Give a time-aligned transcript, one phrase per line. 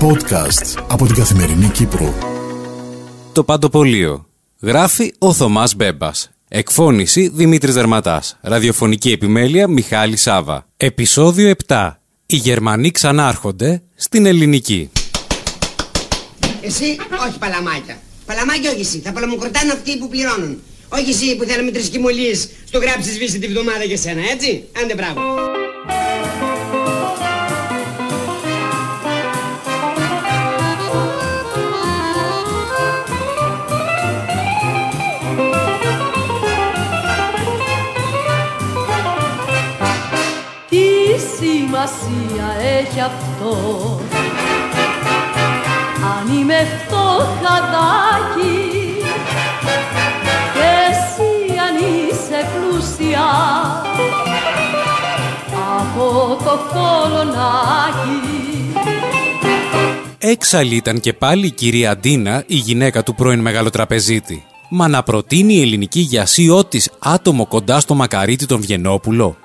[0.00, 2.14] Podcast από την Καθημερινή Κύπρο.
[3.32, 4.26] Το Παντοπολείο.
[4.60, 6.30] Γράφει ο Θωμάς Μπέμπας.
[6.48, 8.38] Εκφώνηση Δημήτρης Δερματάς.
[8.40, 10.66] Ραδιοφωνική επιμέλεια Μιχάλη Σάβα.
[10.76, 12.00] Επισόδιο 7.
[12.26, 14.90] Οι Γερμανοί ξανάρχονται στην ελληνική.
[16.62, 16.96] Εσύ,
[17.28, 17.98] όχι παλαμάκια.
[18.26, 18.98] Παλαμάκια όχι εσύ.
[18.98, 20.62] Θα παλαμοκροτάνε αυτοί που πληρώνουν.
[20.88, 24.94] Όχι εσύ που θέλαμε τρεις κοιμωλίες στο γράψεις σβήσει τη βδομάδα για σένα, έτσι; Άντε
[24.94, 25.20] μπράβο.
[41.38, 43.52] Σημασία έχει αυτό
[46.16, 48.58] Αν είμαι φτωχαδάκι
[50.54, 53.28] Και εσύ αν είσαι πλούσια
[55.78, 58.26] Από το κολονάκι
[60.18, 64.44] Έξαλλη ήταν και πάλι η κυρία Ντίνα, η γυναίκα του πρώην μεγαλοτραπεζίτη.
[64.70, 69.36] Μα να προτείνει η ελληνική γιασίω τη άτομο κοντά στο μακαρίτι τον Βιενόπουλο.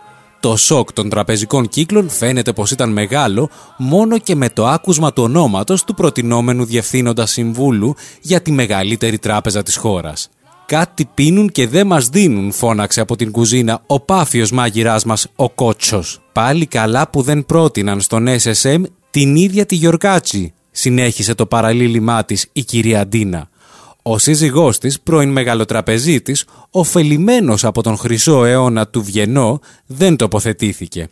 [0.42, 5.23] Το σοκ των τραπεζικών κύκλων φαίνεται πως ήταν μεγάλο μόνο και με το άκουσμα του
[5.23, 10.30] ονόματος του προτεινόμενου διευθύνοντα συμβούλου για τη μεγαλύτερη τράπεζα της χώρας.
[10.66, 15.50] «Κάτι πίνουν και δεν μας δίνουν», φώναξε από την κουζίνα ο πάφιος μάγειράς μας ο
[15.50, 16.19] Κότσος.
[16.31, 18.81] «Πάλι καλά που δεν πρότειναν στον SSM
[19.12, 23.50] την ίδια τη Γιωρκάτζη», συνέχισε το παραλήρημά της η κυρία Ντίνα.
[24.04, 31.10] Ο σύζυγός της, πρώην μεγαλοτραπεζίτης, ωφελημένος από τον χρυσό αιώνα του Βγενό, δεν τοποθετήθηκε.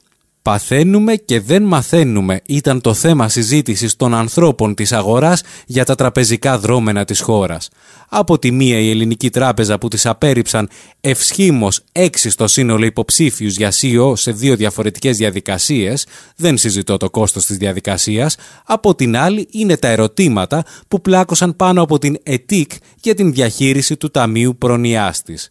[0.49, 6.59] «Παθαίνουμε και δεν μαθαίνουμε» ήταν το θέμα συζήτησης των ανθρώπων της αγοράς για τα τραπεζικά
[6.59, 7.69] δρόμενα της χώρας.
[8.09, 10.69] Από τη μία η ελληνική τράπεζα που τις απέρριψαν
[11.01, 17.45] ευσχήμως έξι στο σύνολο υποψήφιους για CEO σε δύο διαφορετικές διαδικασίες, δεν συζητώ το κόστος
[17.45, 23.15] της διαδικασίας, από την άλλη είναι τα ερωτήματα που πλάκωσαν πάνω από την ΕΤΙΚ για
[23.15, 25.49] την διαχείριση του Ταμείου Προνοιάς της.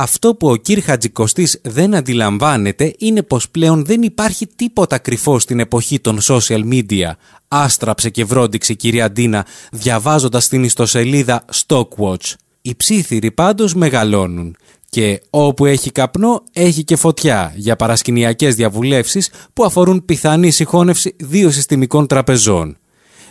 [0.00, 5.60] Αυτό που ο κύρ Χατζικοστής δεν αντιλαμβάνεται είναι πως πλέον δεν υπάρχει τίποτα κρυφό στην
[5.60, 7.10] εποχή των social media.
[7.48, 12.34] Άστραψε και βρόντιξε η κυρία Ντίνα διαβάζοντας την ιστοσελίδα Stockwatch.
[12.62, 14.56] Οι ψήθυροι πάντως μεγαλώνουν.
[14.88, 21.50] Και όπου έχει καπνό έχει και φωτιά για παρασκηνιακές διαβουλεύσεις που αφορούν πιθανή συγχώνευση δύο
[21.50, 22.76] συστημικών τραπεζών.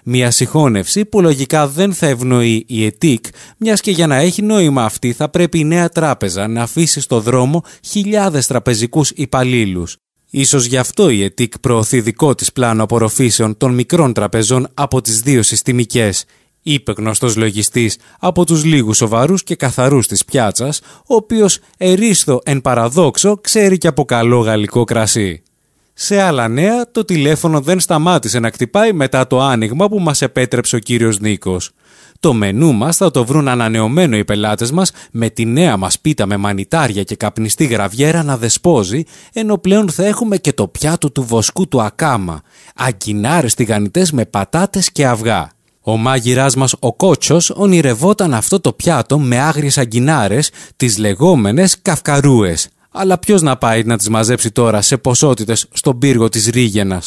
[0.09, 3.25] Μια συγχώνευση που λογικά δεν θα ευνοεί η ΕΤΙΚ,
[3.57, 7.19] μιας και για να έχει νόημα αυτή θα πρέπει η νέα τράπεζα να αφήσει στο
[7.19, 9.97] δρόμο χιλιάδες τραπεζικούς υπαλλήλους.
[10.29, 15.21] Ίσως γι' αυτό η ΕΤΙΚ προωθεί δικό της πλάνο απορροφήσεων των μικρών τραπεζών από τις
[15.21, 16.25] δύο συστημικές,
[16.61, 22.61] είπε γνωστός λογιστής από τους λίγους σοβαρούς και καθαρούς της πιάτσας, ο οποίος ερίστο εν
[22.61, 25.41] παραδόξο ξέρει και από καλό γαλλικό κρασί.
[25.99, 30.75] Σε άλλα νέα, το τηλέφωνο δεν σταμάτησε να κτυπάει μετά το άνοιγμα που μας επέτρεψε
[30.75, 31.71] ο κύριος Νίκος.
[32.19, 36.25] Το μενού μας θα το βρουν ανανεωμένο οι πελάτες μας με τη νέα μας πίτα
[36.25, 39.03] με μανιτάρια και καπνιστή γραβιέρα να δεσπόζει,
[39.33, 42.41] ενώ πλέον θα έχουμε και το πιάτο του βοσκού του ακάμα,
[42.75, 45.49] αγκινάρες τηγανιτές με πατάτες και αυγά.
[45.81, 52.69] Ο μάγειράς μας ο Κότσος ονειρευόταν αυτό το πιάτο με άγριες αγκινάρες, τις λεγόμενες καυκαρούες,
[52.97, 57.01] αλλά ποιος να πάει να τις μαζέψει τώρα σε ποσότητες στον πύργο της Ρίγαινα.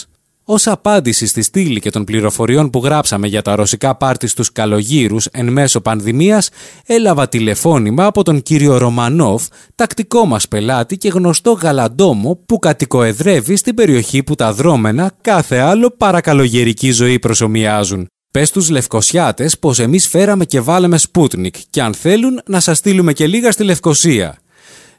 [0.45, 5.27] Ως απάντηση στη στήλη και των πληροφοριών που γράψαμε για τα ρωσικά πάρτις στους Καλογήρους
[5.27, 6.49] εν μέσω πανδημίας,
[6.87, 13.75] έλαβα τηλεφώνημα από τον κύριο Ρωμανόφ, τακτικό μας πελάτη και γνωστό γαλαντόμο που κατοικοεδρεύει στην
[13.75, 18.07] περιοχή που τα δρώμενα κάθε άλλο παρά καλογερική ζωή προσομοιάζουν.
[18.31, 23.13] Πες στους Λευκωσιάτες πως εμείς φέραμε και βάλαμε Σπούτνικ και αν θέλουν να σας στείλουμε
[23.13, 24.39] και λίγα στη Λευκωσία.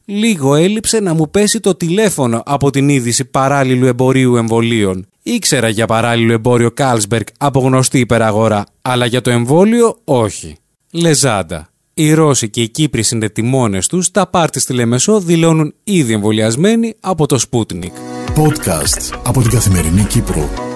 [0.06, 5.06] Λίγο έλειψε να μου πέσει το τηλέφωνο από την είδηση παράλληλου εμπορίου εμβολίων.
[5.24, 10.56] Ήξερα για παράλληλο εμπόριο Carlsberg από γνωστή υπεραγορά, αλλά για το εμβόλιο όχι.
[10.92, 11.70] Λεζάντα.
[11.94, 17.26] Οι Ρώσοι και οι Κύπροι συνδετημόνες τους τα πάρτι στη Λεμεσό δηλώνουν ήδη εμβολιασμένοι από
[17.26, 17.92] το Sputnik.
[18.36, 20.71] Podcast από την Καθημερινή Κύπρο.